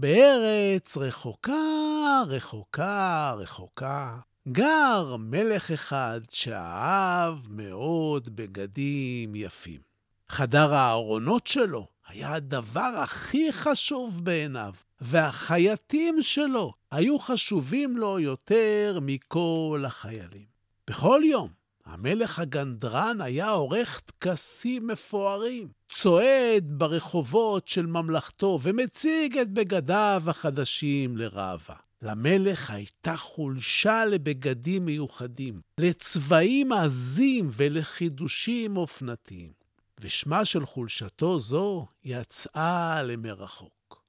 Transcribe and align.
בארץ 0.00 0.96
רחוקה, 0.96 2.22
רחוקה, 2.26 3.34
רחוקה, 3.38 4.18
גר 4.48 5.16
מלך 5.18 5.70
אחד 5.70 6.20
שאהב 6.30 7.34
מאוד 7.50 8.36
בגדים 8.36 9.34
יפים. 9.34 9.80
חדר 10.28 10.74
הארונות 10.74 11.46
שלו 11.46 11.86
היה 12.08 12.34
הדבר 12.34 12.92
הכי 13.02 13.52
חשוב 13.52 14.24
בעיניו, 14.24 14.74
והחייטים 15.00 16.22
שלו 16.22 16.72
היו 16.90 17.18
חשובים 17.18 17.96
לו 17.96 18.20
יותר 18.20 18.98
מכל 19.02 19.82
החיילים. 19.86 20.46
בכל 20.88 21.20
יום 21.24 21.57
המלך 21.88 22.38
הגנדרן 22.38 23.20
היה 23.20 23.50
עורך 23.50 24.00
טקסים 24.00 24.86
מפוארים, 24.86 25.68
צועד 25.88 26.64
ברחובות 26.68 27.68
של 27.68 27.86
ממלכתו 27.86 28.58
ומציג 28.62 29.38
את 29.38 29.50
בגדיו 29.50 30.22
החדשים 30.26 31.16
לראווה. 31.16 31.76
למלך 32.02 32.70
הייתה 32.70 33.16
חולשה 33.16 34.04
לבגדים 34.04 34.84
מיוחדים, 34.84 35.60
לצבעים 35.78 36.72
עזים 36.72 37.50
ולחידושים 37.52 38.76
אופנתיים, 38.76 39.52
ושמה 40.00 40.44
של 40.44 40.66
חולשתו 40.66 41.40
זו 41.40 41.86
יצאה 42.04 43.02
למרחוק. 43.02 44.02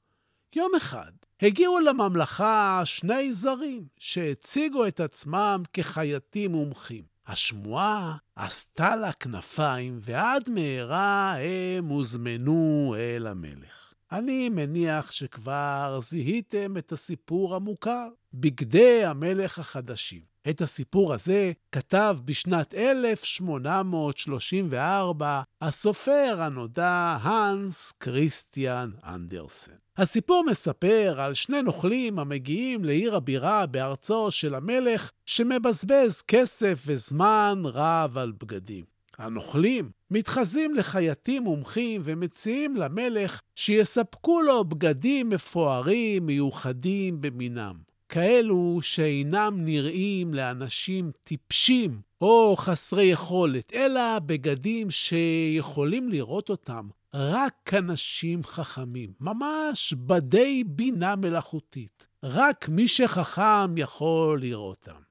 יום 0.55 0.75
אחד 0.75 1.11
הגיעו 1.41 1.79
לממלכה 1.79 2.81
שני 2.85 3.33
זרים 3.33 3.87
שהציגו 3.99 4.87
את 4.87 4.99
עצמם 4.99 5.63
כחייטים 5.73 6.51
מומחים. 6.51 7.18
השמועה 7.29 8.17
עשתה 8.35 8.95
לה 8.95 9.13
כנפיים, 9.13 9.99
ועד 10.01 10.49
מהרה 10.49 11.35
הם 11.77 11.85
הוזמנו 11.85 12.95
אל 12.97 13.27
המלך. 13.27 13.93
אני 14.11 14.49
מניח 14.49 15.11
שכבר 15.11 15.99
זיהיתם 16.09 16.77
את 16.77 16.91
הסיפור 16.91 17.55
המוכר, 17.55 18.07
בגדי 18.33 19.05
המלך 19.05 19.59
החדשים. 19.59 20.21
את 20.49 20.61
הסיפור 20.61 21.13
הזה 21.13 21.51
כתב 21.71 22.17
בשנת 22.25 22.73
1834 22.73 25.41
הסופר 25.61 26.35
הנודע 26.39 27.17
הנס 27.21 27.93
כריסטיאן 27.99 28.89
אנדרסן. 29.07 29.71
הסיפור 29.97 30.45
מספר 30.49 31.21
על 31.21 31.33
שני 31.33 31.61
נוכלים 31.61 32.19
המגיעים 32.19 32.85
לעיר 32.85 33.15
הבירה 33.15 33.65
בארצו 33.65 34.31
של 34.31 34.55
המלך, 34.55 35.11
שמבזבז 35.25 36.21
כסף 36.21 36.83
וזמן 36.85 37.61
רב 37.65 38.17
על 38.17 38.31
בגדים. 38.31 38.85
הנוכלים 39.17 39.91
מתחזים 40.11 40.75
לחייטים 40.75 41.43
מומחים 41.43 42.01
ומציעים 42.05 42.77
למלך 42.77 43.41
שיספקו 43.55 44.41
לו 44.41 44.63
בגדים 44.63 45.29
מפוארים 45.29 46.25
מיוחדים 46.25 47.21
במינם. 47.21 47.88
כאלו 48.09 48.79
שאינם 48.81 49.53
נראים 49.57 50.33
לאנשים 50.33 51.11
טיפשים 51.23 52.01
או 52.21 52.55
חסרי 52.57 53.03
יכולת, 53.03 53.73
אלא 53.73 54.19
בגדים 54.19 54.91
שיכולים 54.91 56.09
לראות 56.09 56.49
אותם 56.49 56.89
רק 57.13 57.73
אנשים 57.77 58.43
חכמים, 58.43 59.13
ממש 59.19 59.93
בדי 59.93 60.63
בינה 60.63 61.15
מלאכותית. 61.15 62.07
רק 62.23 62.69
מי 62.69 62.87
שחכם 62.87 63.77
יכול 63.77 64.41
לראותם. 64.41 65.01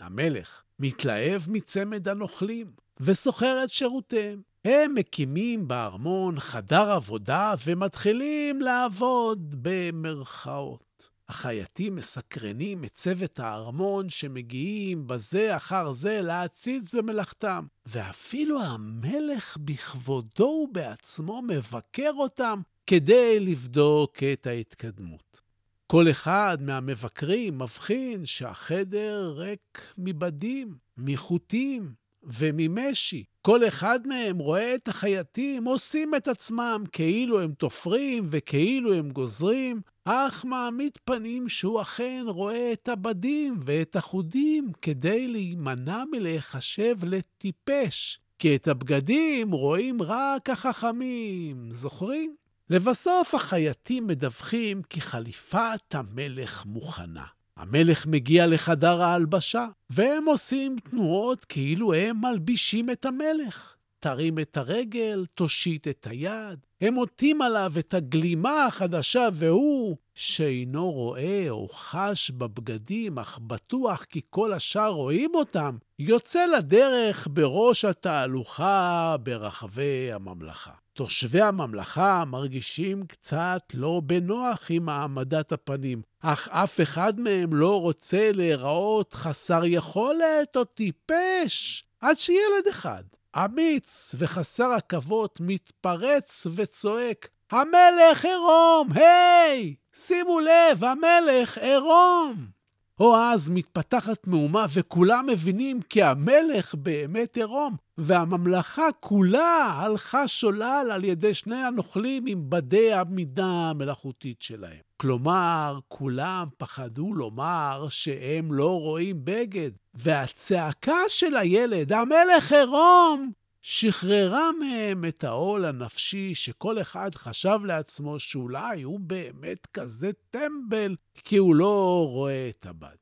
המלך 0.00 0.62
מתלהב 0.78 1.42
מצמד 1.48 2.08
הנוכלים 2.08 2.70
ושוכר 3.00 3.64
את 3.64 3.70
שירותיהם. 3.70 4.40
הם 4.64 4.94
מקימים 4.94 5.68
בארמון 5.68 6.40
חדר 6.40 6.90
עבודה 6.90 7.54
ומתחילים 7.66 8.60
לעבוד 8.60 9.54
במרכאות. 9.62 10.89
החייטים 11.30 11.96
מסקרנים 11.96 12.84
את 12.84 12.92
צוות 12.92 13.38
הארמון 13.40 14.08
שמגיעים 14.08 15.06
בזה 15.06 15.56
אחר 15.56 15.92
זה 15.92 16.20
להציץ 16.20 16.94
במלאכתם, 16.94 17.66
ואפילו 17.86 18.62
המלך 18.62 19.56
בכבודו 19.60 20.66
ובעצמו 20.68 21.42
מבקר 21.42 22.10
אותם 22.16 22.60
כדי 22.86 23.40
לבדוק 23.40 24.22
את 24.32 24.46
ההתקדמות. 24.46 25.40
כל 25.86 26.10
אחד 26.10 26.58
מהמבקרים 26.60 27.58
מבחין 27.58 28.26
שהחדר 28.26 29.34
ריק 29.36 29.94
מבדים, 29.98 30.74
מחוטים 30.96 31.92
וממשי. 32.22 33.24
כל 33.42 33.68
אחד 33.68 34.06
מהם 34.06 34.38
רואה 34.38 34.74
את 34.74 34.88
החייטים 34.88 35.64
עושים 35.64 36.14
את 36.14 36.28
עצמם 36.28 36.84
כאילו 36.92 37.40
הם 37.40 37.52
תופרים 37.52 38.28
וכאילו 38.30 38.94
הם 38.94 39.10
גוזרים, 39.10 39.80
אך 40.12 40.44
מעמיד 40.44 40.92
פנים 41.04 41.48
שהוא 41.48 41.82
אכן 41.82 42.24
רואה 42.26 42.72
את 42.72 42.88
הבדים 42.88 43.60
ואת 43.64 43.96
החודים 43.96 44.72
כדי 44.82 45.28
להימנע 45.28 46.04
מלהיחשב 46.10 46.96
לטיפש, 47.02 48.18
כי 48.38 48.56
את 48.56 48.68
הבגדים 48.68 49.52
רואים 49.52 50.02
רק 50.02 50.50
החכמים, 50.50 51.70
זוכרים? 51.70 52.34
לבסוף 52.70 53.34
החייטים 53.34 54.06
מדווחים 54.06 54.82
כי 54.82 55.00
חליפת 55.00 55.94
המלך 55.94 56.66
מוכנה. 56.66 57.24
המלך 57.56 58.06
מגיע 58.06 58.46
לחדר 58.46 59.02
ההלבשה, 59.02 59.66
והם 59.90 60.24
עושים 60.24 60.76
תנועות 60.90 61.44
כאילו 61.44 61.94
הם 61.94 62.20
מלבישים 62.20 62.90
את 62.90 63.04
המלך. 63.04 63.74
תרים 64.00 64.38
את 64.38 64.56
הרגל, 64.56 65.26
תושיט 65.34 65.88
את 65.88 66.06
היד. 66.10 66.58
הם 66.80 66.94
עוטים 66.94 67.42
עליו 67.42 67.72
את 67.78 67.94
הגלימה 67.94 68.66
החדשה, 68.66 69.28
והוא, 69.32 69.96
שאינו 70.14 70.90
רואה 70.90 71.46
או 71.50 71.68
חש 71.68 72.30
בבגדים, 72.30 73.18
אך 73.18 73.38
בטוח 73.38 74.04
כי 74.04 74.20
כל 74.30 74.52
השאר 74.52 74.88
רואים 74.88 75.30
אותם, 75.34 75.76
יוצא 75.98 76.46
לדרך 76.46 77.28
בראש 77.30 77.84
התהלוכה 77.84 79.16
ברחבי 79.22 80.12
הממלכה. 80.12 80.72
תושבי 80.92 81.40
הממלכה 81.40 82.24
מרגישים 82.26 83.06
קצת 83.06 83.62
לא 83.74 84.02
בנוח 84.04 84.66
עם 84.70 84.88
העמדת 84.88 85.52
הפנים, 85.52 86.02
אך 86.20 86.48
אף 86.48 86.80
אחד 86.80 87.20
מהם 87.20 87.54
לא 87.54 87.80
רוצה 87.80 88.32
להיראות 88.32 89.12
חסר 89.12 89.64
יכולת 89.64 90.56
או 90.56 90.64
טיפש, 90.64 91.84
עד 92.00 92.18
שילד 92.18 92.66
אחד, 92.70 93.02
אמיץ 93.36 94.14
וחסר 94.18 94.72
עכבות, 94.72 95.38
מתפרץ 95.40 96.46
וצועק, 96.54 97.28
המלך 97.50 98.24
עירום! 98.24 98.88
היי! 98.94 99.74
שימו 99.94 100.40
לב, 100.40 100.84
המלך 100.84 101.58
עירום! 101.58 102.59
או 103.00 103.16
אז 103.16 103.50
מתפתחת 103.50 104.26
מהומה 104.26 104.66
וכולם 104.72 105.26
מבינים 105.26 105.82
כי 105.82 106.02
המלך 106.02 106.74
באמת 106.74 107.36
עירום, 107.36 107.76
והממלכה 107.98 108.88
כולה 109.00 109.74
הלכה 109.76 110.28
שולל 110.28 110.88
על 110.92 111.04
ידי 111.04 111.34
שני 111.34 111.56
הנוכלים 111.56 112.24
עם 112.26 112.50
בדי 112.50 112.92
המידה 112.92 113.46
המלאכותית 113.46 114.42
שלהם. 114.42 114.80
כלומר, 114.96 115.78
כולם 115.88 116.46
פחדו 116.58 117.14
לומר 117.14 117.86
שהם 117.88 118.52
לא 118.52 118.80
רואים 118.80 119.24
בגד, 119.24 119.70
והצעקה 119.94 120.98
של 121.08 121.36
הילד, 121.36 121.92
המלך 121.92 122.52
עירום, 122.52 123.32
שחררה 123.62 124.50
מהם 124.52 125.04
את 125.04 125.24
העול 125.24 125.64
הנפשי 125.64 126.34
שכל 126.34 126.80
אחד 126.80 127.14
חשב 127.14 127.58
לעצמו 127.64 128.18
שאולי 128.18 128.82
הוא 128.82 129.00
באמת 129.00 129.66
כזה 129.66 130.10
טמבל, 130.30 130.96
כי 131.24 131.36
הוא 131.36 131.54
לא 131.54 132.06
רואה 132.08 132.48
את 132.48 132.66
הבד. 132.66 132.96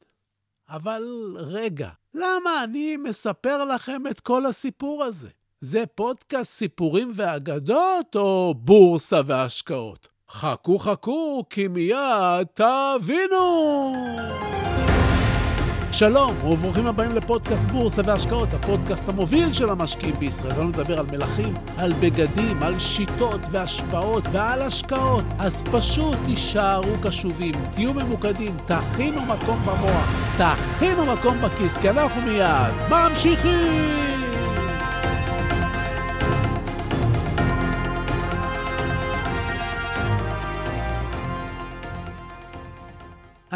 אבל 0.68 1.02
רגע, 1.36 1.90
למה 2.14 2.64
אני 2.64 2.96
מספר 2.96 3.64
לכם 3.64 4.02
את 4.10 4.20
כל 4.20 4.46
הסיפור 4.46 5.04
הזה? 5.04 5.28
זה 5.60 5.84
פודקאסט 5.94 6.52
סיפורים 6.52 7.12
ואגדות 7.14 8.16
או 8.16 8.54
בורסה 8.58 9.20
והשקעות? 9.26 10.08
חכו 10.30 10.78
חכו, 10.78 11.44
כי 11.50 11.68
מיד 11.68 12.46
תבינו! 12.54 13.92
שלום, 15.92 16.44
וברוכים 16.44 16.86
הבאים 16.86 17.10
לפודקאסט 17.10 17.64
בורסה 17.64 18.02
והשקעות, 18.04 18.54
הפודקאסט 18.54 19.08
המוביל 19.08 19.52
של 19.52 19.70
המשקיעים 19.70 20.14
בישראל. 20.18 20.58
לא 20.58 20.64
נדבר 20.64 20.98
על 20.98 21.06
מלכים, 21.12 21.54
על 21.78 21.92
בגדים, 22.00 22.62
על 22.62 22.78
שיטות 22.78 23.40
והשפעות 23.50 24.28
ועל 24.32 24.62
השקעות. 24.62 25.24
אז 25.38 25.62
פשוט 25.62 26.16
תישארו 26.26 26.92
קשובים, 27.02 27.54
תהיו 27.74 27.94
ממוקדים, 27.94 28.56
תכינו 28.66 29.22
מקום 29.22 29.62
במוח, 29.62 30.14
תכינו 30.38 31.06
מקום 31.06 31.38
בכיס, 31.42 31.76
כי 31.76 31.90
אנחנו 31.90 32.22
מיד 32.22 32.74
ממשיכים! 32.90 34.17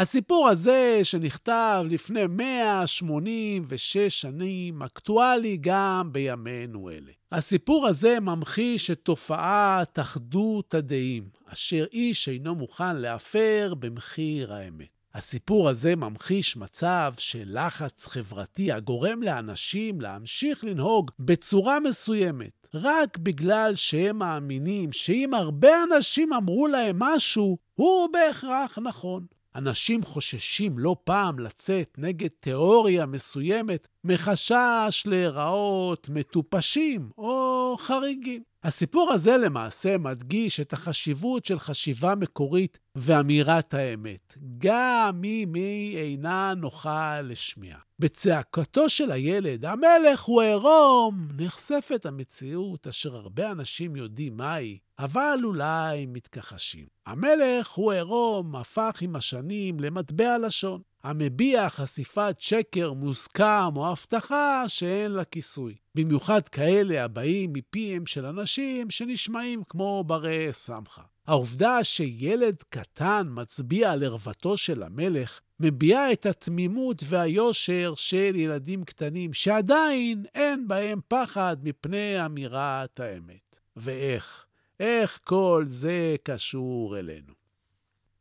הסיפור 0.03 0.49
הזה, 0.49 0.99
שנכתב 1.03 1.85
לפני 1.89 2.27
186 2.27 3.97
שנים, 3.97 4.81
אקטואלי 4.81 5.57
גם 5.61 6.09
בימינו 6.11 6.89
אלה. 6.89 7.11
הסיפור 7.31 7.87
הזה 7.87 8.19
ממחיש 8.19 8.91
את 8.91 8.99
תופעת 8.99 9.99
אחדות 9.99 10.73
הדעים, 10.73 11.29
אשר 11.45 11.85
איש 11.93 12.29
אינו 12.29 12.55
מוכן 12.55 12.95
להפר 12.95 13.73
במחיר 13.79 14.53
האמת. 14.53 14.87
הסיפור 15.13 15.69
הזה 15.69 15.95
ממחיש 15.95 16.57
מצב 16.57 17.13
של 17.17 17.43
לחץ 17.65 18.05
חברתי 18.07 18.71
הגורם 18.71 19.23
לאנשים 19.23 20.01
להמשיך 20.01 20.63
לנהוג 20.63 21.11
בצורה 21.19 21.79
מסוימת, 21.79 22.67
רק 22.73 23.17
בגלל 23.17 23.75
שהם 23.75 24.17
מאמינים 24.17 24.91
שאם 24.91 25.33
הרבה 25.33 25.71
אנשים 25.83 26.33
אמרו 26.33 26.67
להם 26.67 26.95
משהו, 26.99 27.57
הוא 27.73 28.09
בהכרח 28.13 28.79
נכון. 28.83 29.25
אנשים 29.55 30.03
חוששים 30.03 30.79
לא 30.79 30.95
פעם 31.03 31.39
לצאת 31.39 31.95
נגד 31.97 32.29
תיאוריה 32.39 33.05
מסוימת 33.05 33.87
מחשש 34.03 35.03
להיראות 35.05 36.09
מטופשים 36.09 37.09
או 37.17 37.75
חריגים. 37.79 38.52
הסיפור 38.63 39.11
הזה 39.11 39.37
למעשה 39.37 39.97
מדגיש 39.97 40.59
את 40.59 40.73
החשיבות 40.73 41.45
של 41.45 41.59
חשיבה 41.59 42.15
מקורית 42.15 42.79
ואמירת 42.95 43.73
האמת, 43.73 44.37
גם 44.57 45.21
אם 45.25 45.53
היא 45.53 45.97
אינה 45.97 46.53
נוחה 46.57 47.21
לשמיעה. 47.21 47.79
בצעקתו 47.99 48.89
של 48.89 49.11
הילד, 49.11 49.65
המלך 49.65 50.21
הוא 50.21 50.41
עירום, 50.41 51.27
נחשפת 51.37 52.05
המציאות 52.05 52.87
אשר 52.87 53.15
הרבה 53.15 53.51
אנשים 53.51 53.95
יודעים 53.95 54.37
מהי, 54.37 54.77
אבל 54.99 55.39
אולי 55.43 56.05
מתכחשים. 56.05 56.85
המלך 57.05 57.69
הוא 57.69 57.91
עירום 57.91 58.55
הפך 58.55 58.97
עם 59.01 59.15
השנים 59.15 59.79
למטבע 59.79 60.37
לשון, 60.37 60.81
המביע 61.03 61.69
חשיפת 61.69 62.35
שקר 62.39 62.93
מוסכם 62.93 63.75
או 63.75 63.87
הבטחה 63.87 64.63
שאין 64.67 65.11
לה 65.11 65.23
כיסוי. 65.23 65.75
במיוחד 65.95 66.49
כאלה 66.49 67.03
הבאים 67.03 67.53
מפיהם 67.53 68.05
של 68.05 68.25
אנשים 68.25 68.89
שנשמעים 68.89 69.63
כמו 69.69 70.03
ברי 70.07 70.47
סמכה. 70.51 71.01
העובדה 71.27 71.83
שילד 71.83 72.55
קטן 72.69 73.27
מצביע 73.29 73.91
על 73.91 74.03
ערוותו 74.03 74.57
של 74.57 74.83
המלך, 74.83 75.39
מביעה 75.59 76.11
את 76.11 76.25
התמימות 76.25 77.03
והיושר 77.09 77.93
של 77.95 78.31
ילדים 78.35 78.83
קטנים, 78.83 79.33
שעדיין 79.33 80.25
אין 80.35 80.67
בהם 80.67 80.99
פחד 81.07 81.57
מפני 81.63 82.25
אמירת 82.25 82.99
האמת. 82.99 83.59
ואיך? 83.75 84.45
איך 84.79 85.19
כל 85.23 85.63
זה 85.67 86.15
קשור 86.23 86.99
אלינו? 86.99 87.42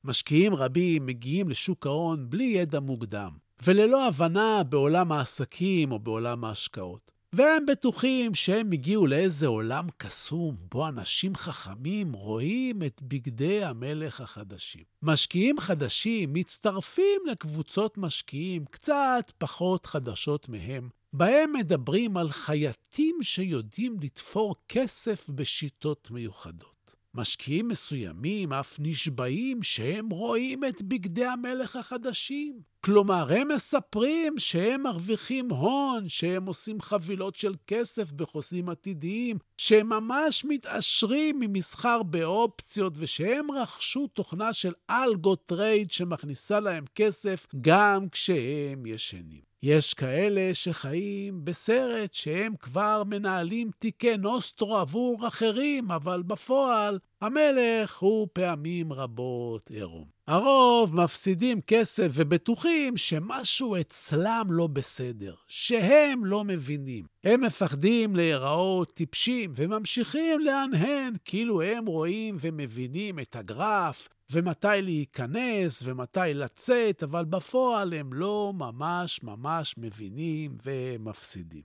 משקיעים 0.04 0.54
רבים 0.54 1.06
מגיעים 1.06 1.48
לשוק 1.48 1.86
ההון 1.86 2.30
בלי 2.30 2.44
ידע 2.44 2.80
מוקדם, 2.80 3.30
וללא 3.64 4.06
הבנה 4.06 4.62
בעולם 4.62 5.12
העסקים 5.12 5.92
או 5.92 5.98
בעולם 5.98 6.44
ההשקעות. 6.44 7.12
והם 7.34 7.66
בטוחים 7.66 8.34
שהם 8.34 8.72
הגיעו 8.72 9.06
לאיזה 9.06 9.46
עולם 9.46 9.86
קסום, 9.96 10.56
בו 10.70 10.88
אנשים 10.88 11.34
חכמים 11.34 12.12
רואים 12.12 12.82
את 12.82 13.02
בגדי 13.02 13.64
המלך 13.64 14.20
החדשים. 14.20 14.82
משקיעים 15.02 15.60
חדשים 15.60 16.32
מצטרפים 16.32 17.20
לקבוצות 17.30 17.98
משקיעים 17.98 18.64
קצת 18.64 19.32
פחות 19.38 19.86
חדשות 19.86 20.48
מהם, 20.48 20.88
בהם 21.12 21.52
מדברים 21.52 22.16
על 22.16 22.30
חייטים 22.30 23.16
שיודעים 23.22 23.96
לתפור 24.00 24.54
כסף 24.68 25.30
בשיטות 25.30 26.10
מיוחדות. 26.10 26.81
משקיעים 27.14 27.68
מסוימים 27.68 28.52
אף 28.52 28.76
נשבעים 28.78 29.62
שהם 29.62 30.10
רואים 30.10 30.64
את 30.64 30.82
בגדי 30.82 31.24
המלך 31.24 31.76
החדשים. 31.76 32.60
כלומר, 32.84 33.32
הם 33.32 33.48
מספרים 33.48 34.38
שהם 34.38 34.82
מרוויחים 34.82 35.50
הון, 35.50 36.08
שהם 36.08 36.46
עושים 36.46 36.80
חבילות 36.80 37.34
של 37.34 37.54
כסף 37.66 38.12
בחוזים 38.12 38.68
עתידיים, 38.68 39.38
שהם 39.56 39.88
ממש 39.88 40.44
מתעשרים 40.44 41.40
ממסחר 41.40 42.02
באופציות, 42.02 42.92
ושהם 42.96 43.50
רכשו 43.50 44.06
תוכנה 44.06 44.52
של 44.52 44.72
algo 44.90 45.36
trade 45.36 45.90
שמכניסה 45.90 46.60
להם 46.60 46.84
כסף 46.94 47.46
גם 47.60 48.08
כשהם 48.08 48.86
ישנים. 48.86 49.51
יש 49.62 49.94
כאלה 49.94 50.54
שחיים 50.54 51.44
בסרט 51.44 52.14
שהם 52.14 52.54
כבר 52.60 53.02
מנהלים 53.06 53.70
תיקי 53.78 54.16
נוסטרו 54.16 54.76
עבור 54.76 55.28
אחרים, 55.28 55.90
אבל 55.90 56.22
בפועל 56.22 56.98
המלך 57.20 57.98
הוא 57.98 58.28
פעמים 58.32 58.92
רבות 58.92 59.70
עירום. 59.70 60.04
הרוב 60.26 60.94
מפסידים 60.96 61.60
כסף 61.60 62.08
ובטוחים 62.12 62.96
שמשהו 62.96 63.76
אצלם 63.80 64.46
לא 64.50 64.66
בסדר, 64.66 65.34
שהם 65.46 66.24
לא 66.24 66.44
מבינים. 66.44 67.04
הם 67.24 67.40
מפחדים 67.40 68.16
להיראות 68.16 68.92
טיפשים 68.92 69.52
וממשיכים 69.54 70.40
להנהן 70.40 71.14
כאילו 71.24 71.62
הם 71.62 71.86
רואים 71.86 72.36
ומבינים 72.40 73.18
את 73.18 73.36
הגרף 73.36 74.08
ומתי 74.32 74.82
להיכנס 74.82 75.82
ומתי 75.84 76.20
לצאת, 76.34 77.02
אבל 77.02 77.24
בפועל 77.24 77.94
הם 77.94 78.12
לא 78.12 78.52
ממש 78.56 79.22
ממש 79.22 79.74
מבינים 79.78 80.58
ומפסידים. 80.64 81.62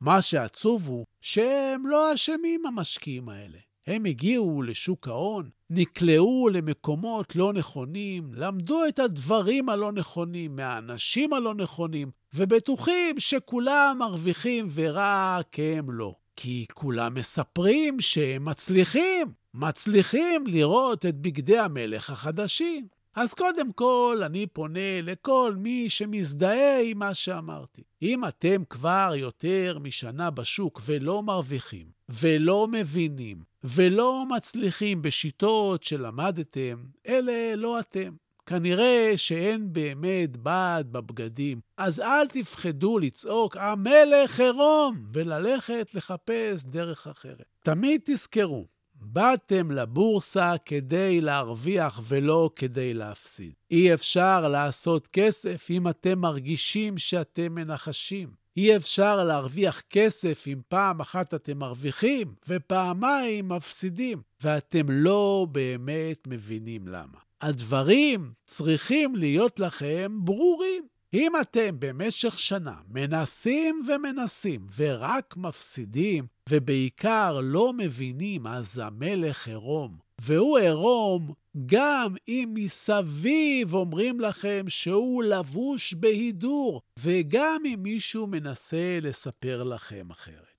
מה 0.00 0.22
שעצוב 0.22 0.88
הוא 0.88 1.06
שהם 1.20 1.86
לא 1.86 2.14
אשמים 2.14 2.66
המשקיעים 2.66 3.28
האלה. 3.28 3.58
הם 3.86 4.04
הגיעו 4.04 4.62
לשוק 4.62 5.08
ההון, 5.08 5.50
נקלעו 5.70 6.48
למקומות 6.52 7.36
לא 7.36 7.52
נכונים, 7.52 8.34
למדו 8.34 8.80
את 8.88 8.98
הדברים 8.98 9.68
הלא 9.68 9.92
נכונים 9.92 10.56
מהאנשים 10.56 11.32
הלא 11.32 11.54
נכונים, 11.54 12.10
ובטוחים 12.34 13.20
שכולם 13.20 13.96
מרוויחים 13.98 14.68
ורק 14.74 15.56
הם 15.58 15.90
לא. 15.90 16.14
כי 16.36 16.66
כולם 16.74 17.14
מספרים 17.14 18.00
שהם 18.00 18.44
מצליחים, 18.44 19.32
מצליחים 19.54 20.46
לראות 20.46 21.06
את 21.06 21.14
בגדי 21.20 21.58
המלך 21.58 22.10
החדשים. 22.10 22.86
אז 23.14 23.34
קודם 23.34 23.72
כל, 23.72 24.20
אני 24.26 24.46
פונה 24.46 25.00
לכל 25.02 25.54
מי 25.58 25.90
שמזדהה 25.90 26.82
עם 26.82 26.98
מה 26.98 27.14
שאמרתי. 27.14 27.82
אם 28.02 28.24
אתם 28.24 28.62
כבר 28.70 29.12
יותר 29.16 29.78
משנה 29.80 30.30
בשוק 30.30 30.80
ולא 30.84 31.22
מרוויחים, 31.22 31.86
ולא 32.08 32.68
מבינים, 32.72 33.42
ולא 33.64 34.24
מצליחים 34.36 35.02
בשיטות 35.02 35.82
שלמדתם, 35.82 36.84
אלה 37.06 37.56
לא 37.56 37.80
אתם. 37.80 38.12
כנראה 38.46 39.12
שאין 39.16 39.72
באמת 39.72 40.36
בד 40.36 40.84
בבגדים, 40.92 41.60
אז 41.76 42.00
אל 42.00 42.26
תפחדו 42.28 42.98
לצעוק 42.98 43.56
המלך 43.56 44.40
עירום 44.40 45.04
וללכת 45.12 45.90
לחפש 45.94 46.64
דרך 46.64 47.06
אחרת. 47.06 47.44
תמיד 47.62 48.00
תזכרו, 48.04 48.66
באתם 48.94 49.70
לבורסה 49.70 50.54
כדי 50.64 51.20
להרוויח 51.20 52.00
ולא 52.08 52.50
כדי 52.56 52.94
להפסיד. 52.94 53.52
אי 53.70 53.94
אפשר 53.94 54.48
לעשות 54.48 55.08
כסף 55.08 55.66
אם 55.70 55.88
אתם 55.88 56.18
מרגישים 56.18 56.98
שאתם 56.98 57.54
מנחשים. 57.54 58.42
אי 58.56 58.76
אפשר 58.76 59.24
להרוויח 59.24 59.82
כסף 59.90 60.44
אם 60.46 60.60
פעם 60.68 61.00
אחת 61.00 61.34
אתם 61.34 61.58
מרוויחים 61.58 62.34
ופעמיים 62.48 63.48
מפסידים, 63.48 64.22
ואתם 64.42 64.90
לא 64.90 65.46
באמת 65.52 66.26
מבינים 66.26 66.88
למה. 66.88 67.18
הדברים 67.42 68.32
צריכים 68.46 69.16
להיות 69.16 69.60
לכם 69.60 70.18
ברורים. 70.24 70.86
אם 71.14 71.32
אתם 71.40 71.76
במשך 71.78 72.38
שנה 72.38 72.74
מנסים 72.88 73.82
ומנסים 73.88 74.66
ורק 74.76 75.34
מפסידים, 75.36 76.26
ובעיקר 76.48 77.40
לא 77.42 77.72
מבינים, 77.72 78.46
אז 78.46 78.78
המלך 78.78 79.48
עירום. 79.48 79.98
והוא 80.20 80.58
עירום 80.58 81.32
גם 81.66 82.14
אם 82.28 82.50
מסביב 82.54 83.74
אומרים 83.74 84.20
לכם 84.20 84.64
שהוא 84.68 85.22
לבוש 85.22 85.94
בהידור, 85.94 86.80
וגם 86.98 87.62
אם 87.66 87.78
מישהו 87.82 88.26
מנסה 88.26 88.98
לספר 89.02 89.62
לכם 89.62 90.10
אחרת. 90.10 90.51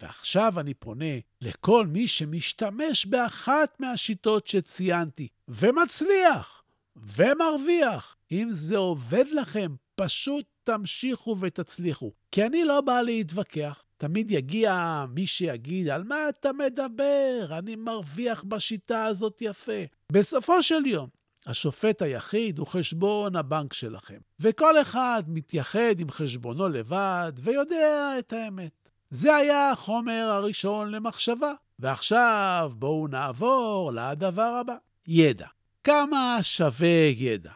ועכשיו 0.00 0.60
אני 0.60 0.74
פונה 0.74 1.14
לכל 1.40 1.86
מי 1.86 2.08
שמשתמש 2.08 3.06
באחת 3.06 3.80
מהשיטות 3.80 4.46
שציינתי, 4.46 5.28
ומצליח, 5.48 6.62
ומרוויח. 6.96 8.16
אם 8.32 8.48
זה 8.50 8.76
עובד 8.76 9.24
לכם, 9.32 9.74
פשוט 9.94 10.46
תמשיכו 10.62 11.36
ותצליחו. 11.40 12.12
כי 12.32 12.46
אני 12.46 12.64
לא 12.64 12.80
בא 12.80 13.02
להתווכח. 13.02 13.82
תמיד 13.96 14.30
יגיע 14.30 15.04
מי 15.14 15.26
שיגיד, 15.26 15.88
על 15.88 16.02
מה 16.02 16.28
אתה 16.28 16.52
מדבר? 16.52 17.48
אני 17.58 17.76
מרוויח 17.76 18.44
בשיטה 18.44 19.04
הזאת 19.04 19.42
יפה. 19.42 19.82
בסופו 20.12 20.62
של 20.62 20.86
יום, 20.86 21.08
השופט 21.46 22.02
היחיד 22.02 22.58
הוא 22.58 22.66
חשבון 22.66 23.36
הבנק 23.36 23.72
שלכם, 23.72 24.18
וכל 24.40 24.80
אחד 24.80 25.22
מתייחד 25.26 26.00
עם 26.00 26.10
חשבונו 26.10 26.68
לבד 26.68 27.32
ויודע 27.42 28.18
את 28.18 28.32
האמת. 28.32 28.85
זה 29.10 29.36
היה 29.36 29.70
החומר 29.70 30.28
הראשון 30.30 30.90
למחשבה. 30.90 31.52
ועכשיו 31.78 32.72
בואו 32.74 33.08
נעבור 33.08 33.92
לדבר 33.94 34.42
הבא, 34.60 34.76
ידע. 35.06 35.46
כמה 35.84 36.38
שווה 36.42 37.08
ידע? 37.16 37.52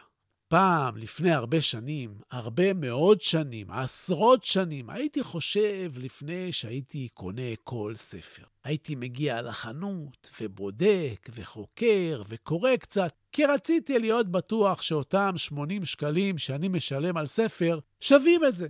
פעם, 0.47 0.97
לפני 0.97 1.31
הרבה 1.31 1.61
שנים, 1.61 2.15
הרבה 2.31 2.73
מאוד 2.73 3.21
שנים, 3.21 3.71
עשרות 3.71 4.43
שנים, 4.43 4.89
הייתי 4.89 5.23
חושב 5.23 5.91
לפני 5.97 6.51
שהייתי 6.51 7.07
קונה 7.13 7.55
כל 7.63 7.93
ספר. 7.97 8.43
הייתי 8.63 8.95
מגיע 8.95 9.41
לחנות 9.41 10.29
ובודק 10.41 11.29
וחוקר 11.35 12.21
וקורא 12.27 12.75
קצת, 12.75 13.13
כי 13.31 13.45
רציתי 13.45 13.99
להיות 13.99 14.31
בטוח 14.31 14.81
שאותם 14.81 15.33
80 15.37 15.85
שקלים 15.85 16.37
שאני 16.37 16.67
משלם 16.67 17.17
על 17.17 17.27
ספר 17.27 17.79
שווים 17.99 18.45
את 18.45 18.55
זה. 18.55 18.67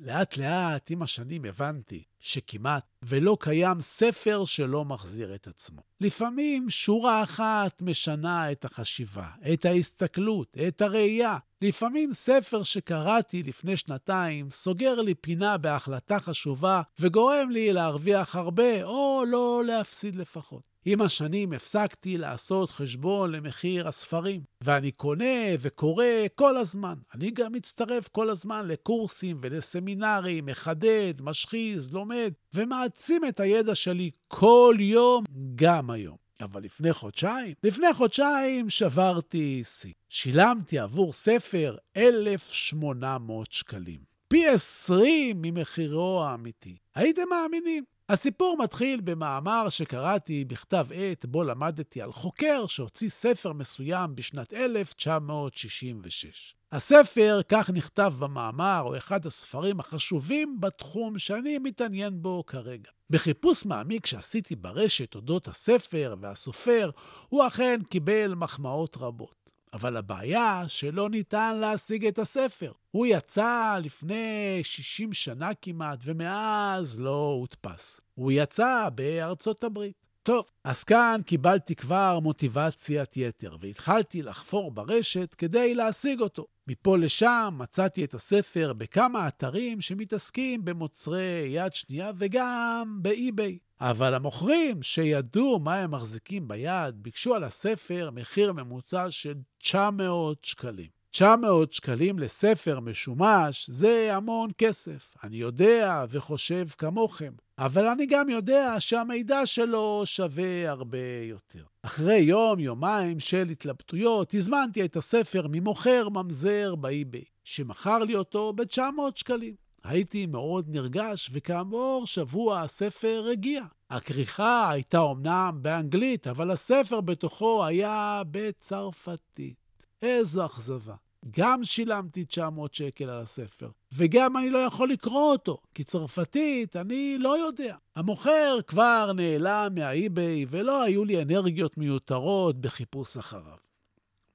לאט 0.00 0.36
לאט, 0.36 0.90
עם 0.90 1.02
השנים, 1.02 1.44
הבנתי 1.44 2.02
שכמעט 2.26 2.84
ולא 3.02 3.36
קיים 3.40 3.80
ספר 3.80 4.44
שלא 4.44 4.84
מחזיר 4.84 5.34
את 5.34 5.46
עצמו. 5.46 5.82
לפעמים 6.00 6.70
שורה 6.70 7.22
אחת 7.22 7.82
משנה 7.82 8.52
את 8.52 8.64
החשיבה, 8.64 9.26
את 9.52 9.64
ההסתכלות, 9.64 10.56
את 10.68 10.82
הראייה. 10.82 11.38
לפעמים 11.62 12.12
ספר 12.12 12.62
שקראתי 12.62 13.42
לפני 13.42 13.76
שנתיים 13.76 14.50
סוגר 14.50 15.00
לי 15.00 15.14
פינה 15.14 15.58
בהחלטה 15.58 16.20
חשובה 16.20 16.82
וגורם 17.00 17.50
לי 17.50 17.72
להרוויח 17.72 18.36
הרבה, 18.36 18.84
או 18.84 19.24
לא 19.26 19.62
להפסיד 19.66 20.16
לפחות. 20.16 20.76
עם 20.88 21.00
השנים 21.00 21.52
הפסקתי 21.52 22.18
לעשות 22.18 22.70
חשבון 22.70 23.32
למחיר 23.32 23.88
הספרים, 23.88 24.40
ואני 24.64 24.92
קונה 24.92 25.44
וקורא 25.60 26.04
כל 26.34 26.56
הזמן. 26.56 26.94
אני 27.14 27.30
גם 27.30 27.52
מצטרף 27.52 28.08
כל 28.08 28.30
הזמן 28.30 28.66
לקורסים 28.66 29.38
ולסמינרים, 29.42 30.46
מחדד, 30.46 31.14
משחיז, 31.22 31.92
לומד, 31.92 32.15
ומעצים 32.54 33.24
את 33.24 33.40
הידע 33.40 33.74
שלי 33.74 34.10
כל 34.28 34.76
יום, 34.78 35.24
גם 35.54 35.90
היום. 35.90 36.16
אבל 36.40 36.62
לפני 36.62 36.92
חודשיים, 36.92 37.54
לפני 37.62 37.94
חודשיים 37.94 38.70
שברתי 38.70 39.62
שיא. 39.64 39.92
שילמתי 40.08 40.78
עבור 40.78 41.12
ספר 41.12 41.76
1,800 41.96 43.52
שקלים. 43.52 44.00
פי 44.28 44.48
20 44.48 45.42
ממחירו 45.42 46.24
האמיתי. 46.24 46.76
הייתם 46.94 47.22
מאמינים? 47.30 47.84
הסיפור 48.08 48.56
מתחיל 48.62 49.00
במאמר 49.00 49.68
שקראתי 49.68 50.44
בכתב 50.44 50.86
עת, 50.94 51.26
בו 51.26 51.44
למדתי 51.44 52.02
על 52.02 52.12
חוקר 52.12 52.66
שהוציא 52.66 53.08
ספר 53.08 53.52
מסוים 53.52 54.14
בשנת 54.14 54.52
1966. 54.52 56.54
הספר, 56.72 57.40
כך 57.48 57.70
נכתב 57.70 58.12
במאמר, 58.18 58.82
הוא 58.86 58.96
אחד 58.96 59.26
הספרים 59.26 59.80
החשובים 59.80 60.60
בתחום 60.60 61.18
שאני 61.18 61.58
מתעניין 61.58 62.22
בו 62.22 62.44
כרגע. 62.46 62.90
בחיפוש 63.10 63.66
מעמיק 63.66 64.06
שעשיתי 64.06 64.56
ברשת 64.56 65.14
אודות 65.14 65.48
הספר 65.48 66.14
והסופר, 66.20 66.90
הוא 67.28 67.46
אכן 67.46 67.80
קיבל 67.90 68.34
מחמאות 68.34 68.96
רבות. 69.00 69.45
אבל 69.76 69.96
הבעיה 69.96 70.62
שלא 70.66 71.10
ניתן 71.10 71.56
להשיג 71.56 72.06
את 72.06 72.18
הספר. 72.18 72.72
הוא 72.90 73.06
יצא 73.06 73.78
לפני 73.82 74.60
60 74.62 75.12
שנה 75.12 75.50
כמעט, 75.62 75.98
ומאז 76.04 77.00
לא 77.00 77.36
הודפס. 77.40 78.00
הוא 78.14 78.32
יצא 78.32 78.88
בארצות 78.94 79.64
הברית. 79.64 80.05
טוב, 80.26 80.44
אז 80.64 80.84
כאן 80.84 81.20
קיבלתי 81.26 81.74
כבר 81.74 82.20
מוטיבציית 82.20 83.16
יתר, 83.16 83.56
והתחלתי 83.60 84.22
לחפור 84.22 84.70
ברשת 84.70 85.34
כדי 85.34 85.74
להשיג 85.74 86.20
אותו. 86.20 86.46
מפה 86.66 86.98
לשם 86.98 87.54
מצאתי 87.58 88.04
את 88.04 88.14
הספר 88.14 88.72
בכמה 88.72 89.28
אתרים 89.28 89.80
שמתעסקים 89.80 90.64
במוצרי 90.64 91.48
יד 91.48 91.74
שנייה 91.74 92.10
וגם 92.18 92.98
באי-ביי. 93.02 93.58
אבל 93.80 94.14
המוכרים 94.14 94.82
שידעו 94.82 95.58
מה 95.58 95.74
הם 95.74 95.90
מחזיקים 95.90 96.48
ביד, 96.48 97.02
ביקשו 97.02 97.34
על 97.34 97.44
הספר 97.44 98.10
מחיר 98.12 98.52
ממוצע 98.52 99.10
של 99.10 99.34
900 99.58 100.44
שקלים. 100.44 100.95
900 101.18 101.72
שקלים 101.72 102.18
לספר 102.18 102.80
משומש 102.80 103.70
זה 103.70 104.16
המון 104.16 104.50
כסף. 104.58 105.14
אני 105.24 105.36
יודע 105.36 106.04
וחושב 106.10 106.68
כמוכם, 106.78 107.32
אבל 107.58 107.86
אני 107.86 108.06
גם 108.06 108.28
יודע 108.28 108.74
שהמידע 108.78 109.46
שלו 109.46 110.02
שווה 110.04 110.70
הרבה 110.70 110.98
יותר. 111.22 111.64
אחרי 111.82 112.16
יום-יומיים 112.18 113.20
של 113.20 113.48
התלבטויות, 113.48 114.34
הזמנתי 114.34 114.84
את 114.84 114.96
הספר 114.96 115.46
ממוכר 115.50 116.08
ממזר 116.08 116.74
באי-ביי, 116.74 117.24
שמכר 117.44 117.98
לי 117.98 118.16
אותו 118.16 118.52
ב-900 118.52 118.80
שקלים. 119.14 119.54
הייתי 119.84 120.26
מאוד 120.26 120.66
נרגש, 120.68 121.30
וכעבור 121.32 122.06
שבוע 122.06 122.60
הספר 122.60 123.28
הגיע. 123.32 123.62
הכריכה 123.90 124.70
הייתה 124.70 124.98
אומנם 124.98 125.58
באנגלית, 125.62 126.26
אבל 126.26 126.50
הספר 126.50 127.00
בתוכו 127.00 127.64
היה 127.64 128.22
בצרפתית. 128.30 129.66
איזו 130.02 130.46
אכזבה. 130.46 131.05
גם 131.30 131.64
שילמתי 131.64 132.24
900 132.24 132.74
שקל 132.74 133.10
על 133.10 133.22
הספר, 133.22 133.70
וגם 133.92 134.36
אני 134.36 134.50
לא 134.50 134.58
יכול 134.58 134.90
לקרוא 134.90 135.32
אותו, 135.32 135.58
כי 135.74 135.84
צרפתית 135.84 136.76
אני 136.76 137.18
לא 137.18 137.38
יודע. 137.38 137.76
המוכר 137.96 138.58
כבר 138.66 139.12
נעלם 139.12 139.68
מהאי-ביי, 139.74 140.46
ולא 140.48 140.82
היו 140.82 141.04
לי 141.04 141.22
אנרגיות 141.22 141.78
מיותרות 141.78 142.60
בחיפוש 142.60 143.16
אחריו. 143.16 143.56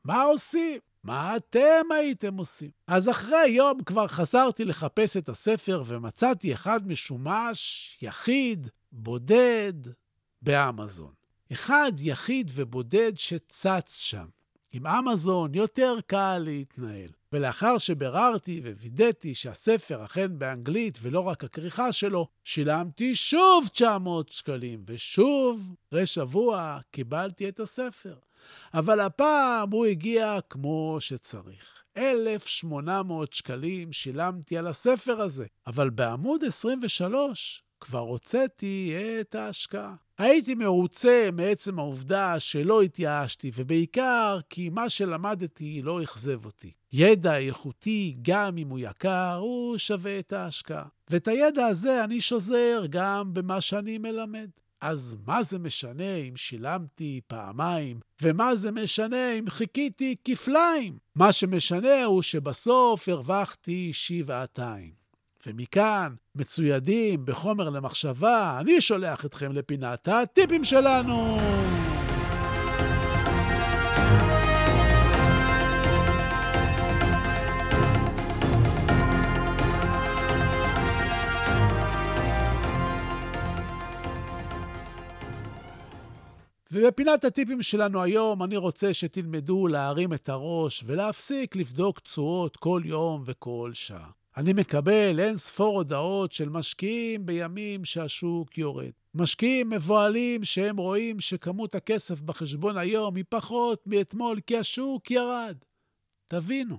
מה 0.04 0.24
עושים? 0.24 0.80
מה 1.04 1.38
אתם 1.38 1.92
הייתם 1.96 2.38
עושים? 2.38 2.70
אז 2.88 3.10
אחרי 3.10 3.48
יום 3.48 3.84
כבר 3.84 4.08
חזרתי 4.08 4.66
לחפש 4.66 5.18
את 5.18 5.30
הספר 5.30 5.84
ומצאתי 5.86 6.54
אחד 6.54 6.88
משומש, 6.88 7.98
יחיד, 8.02 8.68
בודד, 8.92 9.74
באמזון. 10.42 11.14
אחד 11.52 11.92
יחיד 12.00 12.52
ובודד 12.54 13.12
שצץ 13.16 13.96
שם. 13.98 14.26
עם 14.74 14.88
אמזון 14.88 15.56
יותר 15.56 15.96
קל 16.08 16.38
להתנהל. 16.46 17.10
ולאחר 17.34 17.78
שביררתי 17.78 18.62
ווידאתי 18.64 19.36
שהספר 19.36 20.06
אכן 20.06 20.40
באנגלית 20.40 21.00
ולא 21.02 21.20
רק 21.20 21.44
הכריכה 21.44 21.92
שלו, 21.92 22.28
שילמתי 22.44 23.16
שוב 23.16 23.68
900 23.72 24.30
שקלים, 24.30 24.84
ושוב, 24.88 25.76
אחרי 25.90 26.06
שבוע, 26.06 26.80
קיבלתי 26.92 27.50
את 27.50 27.60
הספר. 27.60 28.16
אבל 28.74 29.00
הפעם 29.00 29.72
הוא 29.72 29.86
הגיע 29.86 30.40
כמו 30.50 30.98
שצריך. 31.00 31.82
1,800 31.98 33.34
שקלים 33.34 33.92
שילמתי 33.92 34.58
על 34.58 34.68
הספר 34.68 35.22
הזה, 35.22 35.46
אבל 35.68 35.90
בעמוד 35.90 36.44
23 36.44 37.64
כבר 37.82 38.00
הוצאתי 38.00 38.96
את 39.22 39.36
ההשקעה. 39.36 39.96
הייתי 40.22 40.56
מרוצה 40.56 41.30
מעצם 41.34 41.80
העובדה 41.80 42.40
שלא 42.40 42.82
התייאשתי, 42.82 43.52
ובעיקר 43.56 44.40
כי 44.50 44.70
מה 44.70 44.90
שלמדתי 44.90 45.82
לא 45.82 46.04
אכזב 46.04 46.46
אותי. 46.46 46.72
ידע 46.94 47.38
איכותי, 47.38 48.16
גם 48.22 48.58
אם 48.58 48.70
הוא 48.70 48.80
יקר, 48.80 49.36
הוא 49.36 49.78
שווה 49.78 50.20
את 50.20 50.34
ההשקעה. 50.34 50.86
ואת 51.10 51.28
הידע 51.28 51.66
הזה 51.66 52.04
אני 52.04 52.22
שוזר 52.22 52.84
גם 52.90 53.34
במה 53.34 53.62
שאני 53.62 53.98
מלמד. 53.98 54.50
אז 54.82 55.18
מה 55.28 55.44
זה 55.44 55.60
משנה 55.60 56.16
אם 56.16 56.36
שילמתי 56.36 57.22
פעמיים, 57.28 58.00
ומה 58.22 58.56
זה 58.56 58.72
משנה 58.72 59.34
אם 59.34 59.50
חיכיתי 59.50 60.16
כפליים? 60.24 60.98
מה 61.16 61.32
שמשנה 61.32 62.04
הוא 62.04 62.22
שבסוף 62.22 63.10
הרווחתי 63.10 63.90
שבעתיים. 63.94 65.01
ומכאן, 65.48 66.14
מצוידים 66.36 67.26
בחומר 67.26 67.70
למחשבה, 67.70 68.58
אני 68.60 68.82
שולח 68.82 69.26
אתכם 69.26 69.52
לפינת 69.52 70.08
הטיפים 70.08 70.64
שלנו. 70.64 71.38
ובפינת 86.72 87.26
הטיפים 87.26 87.62
שלנו 87.62 88.02
היום, 88.02 88.44
אני 88.44 88.58
רוצה 88.58 88.94
שתלמדו 88.94 89.68
להרים 89.68 90.14
את 90.14 90.30
הראש 90.30 90.84
ולהפסיק 90.86 91.56
לבדוק 91.56 92.00
תשואות 92.00 92.58
כל 92.58 92.82
יום 92.86 93.24
וכל 93.26 93.72
שעה. 93.74 94.21
אני 94.38 94.54
מקבל 94.54 95.20
אין 95.20 95.38
ספור 95.38 95.78
הודעות 95.78 96.32
של 96.32 96.50
משקיעים 96.50 97.26
בימים 97.26 97.86
שהשוק 97.86 98.58
יורד. 98.58 98.92
משקיעים 99.16 99.70
מבוהלים 99.70 100.44
שהם 100.44 100.78
רואים 100.78 101.20
שכמות 101.20 101.76
הכסף 101.76 102.22
בחשבון 102.22 102.78
היום 102.78 103.16
היא 103.16 103.24
פחות 103.30 103.88
מאתמול 103.88 104.40
כי 104.48 104.58
השוק 104.58 105.12
ירד. 105.12 105.58
תבינו, 106.28 106.78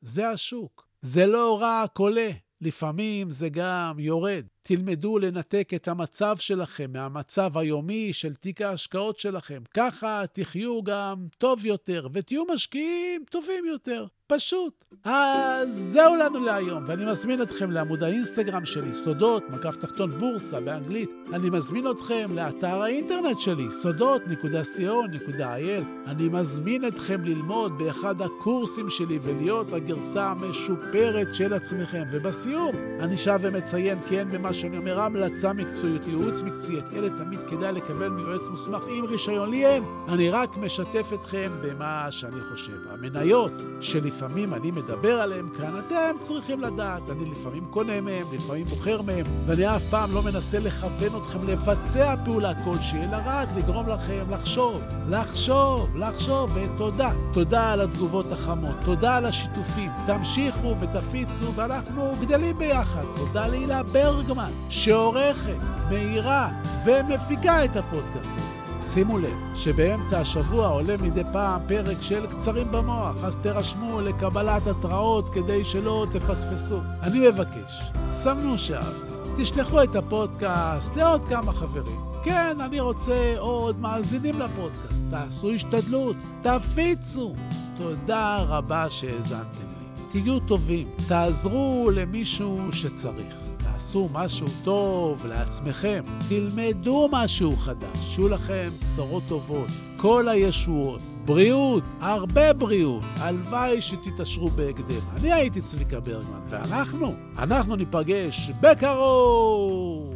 זה 0.00 0.28
השוק. 0.28 0.88
זה 1.02 1.26
לא 1.26 1.58
רק 1.62 1.98
עולה, 1.98 2.30
לפעמים 2.60 3.30
זה 3.30 3.48
גם 3.48 3.96
יורד. 3.98 4.44
תלמדו 4.62 5.18
לנתק 5.18 5.70
את 5.74 5.88
המצב 5.88 6.36
שלכם 6.36 6.92
מהמצב 6.92 7.58
היומי 7.58 8.12
של 8.12 8.34
תיק 8.34 8.62
ההשקעות 8.62 9.18
שלכם. 9.18 9.62
ככה 9.74 10.22
תחיו 10.32 10.82
גם 10.82 11.26
טוב 11.38 11.66
יותר 11.66 12.08
ותהיו 12.12 12.44
משקיעים 12.44 13.24
טובים 13.30 13.64
יותר. 13.64 14.06
פשוט. 14.30 14.84
אז 15.04 15.68
זהו 15.92 16.16
לנו 16.16 16.44
להיום, 16.44 16.84
ואני 16.86 17.12
מזמין 17.12 17.42
אתכם 17.42 17.70
לעמוד 17.70 18.02
האינסטגרם 18.02 18.64
שלי, 18.64 18.94
סודות, 18.94 19.50
מקף 19.50 19.76
תחתון 19.76 20.10
בורסה 20.10 20.60
באנגלית. 20.60 21.10
אני 21.32 21.50
מזמין 21.50 21.90
אתכם 21.90 22.26
לאתר 22.34 22.82
האינטרנט 22.82 23.38
שלי, 23.38 23.70
סודות.co.il. 23.70 25.84
אני 26.06 26.28
מזמין 26.28 26.88
אתכם 26.88 27.24
ללמוד 27.24 27.78
באחד 27.78 28.22
הקורסים 28.22 28.90
שלי 28.90 29.18
ולהיות 29.22 29.72
הגרסה 29.72 30.26
המשופרת 30.26 31.34
של 31.34 31.54
עצמכם. 31.54 32.04
ובסיום, 32.12 32.74
אני 33.00 33.16
שב 33.16 33.38
ומציין 33.42 33.98
כי 34.08 34.18
אין 34.18 34.28
במה 34.28 34.49
שאני 34.52 34.76
אומר 34.76 35.00
המלצה 35.00 35.52
מקצועית, 35.52 36.06
ייעוץ 36.06 36.42
מקצועי, 36.42 36.78
את 36.78 36.84
אלה 36.92 37.08
תמיד 37.10 37.40
כדאי 37.50 37.72
לקבל 37.72 38.08
מיועץ 38.08 38.48
מוסמך 38.48 38.82
עם 38.88 39.04
רישיון. 39.04 39.50
לי 39.50 39.66
אין. 39.66 39.82
אני 40.08 40.30
רק 40.30 40.56
משתף 40.56 41.10
אתכם 41.14 41.50
במה 41.62 42.06
שאני 42.10 42.40
חושב. 42.50 42.76
המניות 42.90 43.52
שלפעמים... 43.80 44.30
לפעמים 44.30 44.54
אני 44.54 44.70
מדבר 44.70 45.20
עליהם 45.20 45.48
כאן, 45.58 45.78
אתם 45.78 46.16
צריכים 46.20 46.60
לדעת. 46.60 47.10
אני 47.10 47.30
לפעמים 47.30 47.64
קונה 47.70 48.00
מהם, 48.00 48.26
לפעמים 48.32 48.66
מוכר 48.70 49.02
מהם, 49.02 49.26
ואני 49.46 49.76
אף 49.76 49.82
פעם 49.90 50.14
לא 50.14 50.22
מנסה 50.22 50.58
לכוון 50.58 51.22
אתכם 51.22 51.52
לבצע 51.52 52.14
פעולה 52.24 52.64
כלשהי, 52.64 52.98
אלא 52.98 53.18
רק 53.26 53.48
לגרום 53.56 53.88
לכם 53.88 54.24
לחשוב, 54.30 54.82
לחשוב, 55.08 55.96
לחשוב, 55.96 56.56
ותודה. 56.56 57.10
תודה 57.32 57.72
על 57.72 57.80
התגובות 57.80 58.32
החמות, 58.32 58.74
תודה 58.84 59.16
על 59.16 59.24
השיתופים. 59.24 59.90
תמשיכו 60.06 60.74
ותפיצו, 60.80 61.52
ואנחנו 61.54 62.12
גדלים 62.20 62.56
ביחד. 62.56 63.04
תודה 63.16 63.46
להילה 63.46 63.82
ברגמן, 63.82 64.39
שעורכת, 64.68 65.58
מאירה 65.90 66.48
ומפיקה 66.84 67.64
את 67.64 67.76
הפודקאסט 67.76 68.30
הזה. 68.36 68.60
שימו 68.92 69.18
לב 69.18 69.36
שבאמצע 69.54 70.20
השבוע 70.20 70.68
עולה 70.68 70.96
מדי 71.02 71.22
פעם 71.32 71.60
פרק 71.66 71.96
של 72.00 72.26
קצרים 72.26 72.70
במוח, 72.70 73.24
אז 73.24 73.36
תירשמו 73.36 74.00
לקבלת 74.00 74.66
התראות 74.66 75.30
כדי 75.30 75.64
שלא 75.64 76.06
תפספסו. 76.12 76.78
אני 77.02 77.28
מבקש, 77.28 77.82
סמנו 78.12 78.58
שאהבתם, 78.58 79.10
תשלחו 79.38 79.82
את 79.82 79.96
הפודקאסט 79.96 80.96
לעוד 80.96 81.28
כמה 81.28 81.52
חברים. 81.52 82.10
כן, 82.24 82.56
אני 82.60 82.80
רוצה 82.80 83.34
עוד 83.38 83.80
מאזינים 83.80 84.40
לפודקאסט. 84.40 85.00
תעשו 85.10 85.50
השתדלות, 85.50 86.16
תפיצו. 86.42 87.34
תודה 87.78 88.36
רבה 88.48 88.90
שהאזנתם 88.90 89.66
לי. 89.68 90.02
תהיו 90.12 90.40
טובים, 90.40 90.86
תעזרו 91.08 91.90
למישהו 91.94 92.58
שצריך. 92.72 93.39
תעשו 93.80 94.08
משהו 94.12 94.46
טוב 94.64 95.26
לעצמכם, 95.26 96.02
תלמדו 96.28 97.08
משהו 97.12 97.56
חדש, 97.56 97.98
שיהיו 97.98 98.28
לכם 98.28 98.68
בשורות 98.80 99.22
טובות, 99.28 99.68
כל 99.96 100.28
הישועות, 100.28 101.00
בריאות, 101.24 101.82
הרבה 102.00 102.52
בריאות, 102.52 103.04
הלוואי 103.16 103.82
שתתעשרו 103.82 104.48
בהקדם. 104.48 105.00
אני 105.16 105.32
הייתי 105.32 105.60
צביקה 105.62 106.00
ברגמן, 106.00 106.40
ואנחנו, 106.48 107.14
אנחנו 107.38 107.76
ניפגש 107.76 108.50
בקרוב! 108.60 110.14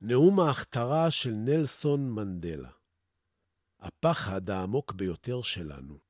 נאום 0.00 0.40
ההכתרה 0.40 1.10
של 1.10 1.32
נלסון 1.32 2.10
מנדלה. 2.10 2.70
הפחד 3.80 4.50
העמוק 4.50 4.92
ביותר 4.92 5.42
שלנו 5.42 6.09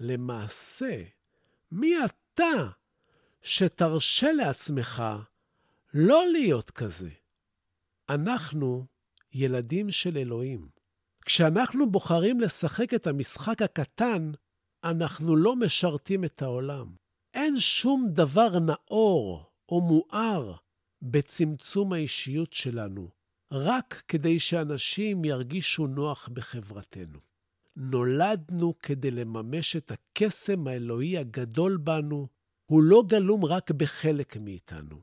למעשה, 0.00 1.02
מי 1.72 1.94
אתה 2.04 2.68
שתרשה 3.42 4.32
לעצמך 4.32 5.02
לא 5.94 6.24
להיות 6.32 6.70
כזה? 6.70 7.10
אנחנו 8.08 8.86
ילדים 9.32 9.90
של 9.90 10.16
אלוהים. 10.16 10.68
כשאנחנו 11.24 11.90
בוחרים 11.90 12.40
לשחק 12.40 12.94
את 12.94 13.06
המשחק 13.06 13.62
הקטן, 13.62 14.30
אנחנו 14.84 15.36
לא 15.36 15.56
משרתים 15.56 16.24
את 16.24 16.42
העולם. 16.42 16.94
אין 17.34 17.60
שום 17.60 18.08
דבר 18.12 18.58
נאור 18.58 19.50
או 19.68 19.80
מואר 19.80 20.54
בצמצום 21.02 21.92
האישיות 21.92 22.52
שלנו, 22.52 23.10
רק 23.52 24.02
כדי 24.08 24.38
שאנשים 24.38 25.24
ירגישו 25.24 25.86
נוח 25.86 26.28
בחברתנו. 26.32 27.29
נולדנו 27.82 28.78
כדי 28.78 29.10
לממש 29.10 29.76
את 29.76 29.90
הקסם 29.90 30.66
האלוהי 30.66 31.18
הגדול 31.18 31.76
בנו, 31.76 32.28
הוא 32.70 32.82
לא 32.82 33.02
גלום 33.06 33.44
רק 33.44 33.70
בחלק 33.70 34.36
מאיתנו. 34.36 35.02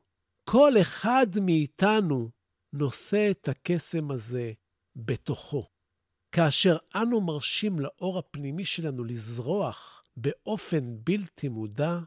כל 0.50 0.72
אחד 0.82 1.28
מאיתנו 1.42 2.32
נושא 2.74 3.32
את 3.32 3.48
הקסם 3.48 4.12
הזה 4.12 4.54
בתוכו. 4.96 5.68
כאשר 6.32 6.78
אנו 6.96 7.22
מרשים 7.22 7.80
לאור 7.80 8.20
הפנימי 8.20 8.66
שלנו 8.66 9.04
לזרוח 9.04 10.04
באופן 10.18 10.98
בלתי 11.04 11.50
מודע, 11.50 12.00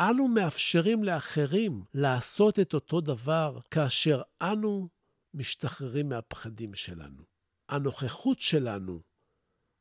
אנו 0.00 0.28
מאפשרים 0.28 1.04
לאחרים 1.04 1.84
לעשות 1.94 2.58
את 2.58 2.74
אותו 2.74 3.00
דבר 3.00 3.58
כאשר 3.70 4.22
אנו 4.42 4.88
משתחררים 5.34 6.08
מהפחדים 6.08 6.74
שלנו. 6.74 7.22
הנוכחות 7.68 8.40
שלנו 8.40 9.02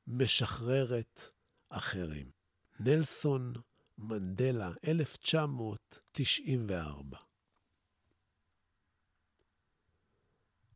משחררת 0.08 1.22
אחרים. 1.70 2.32
נלסון 2.80 3.54
מנדלה, 3.98 4.72
1994 4.88 7.18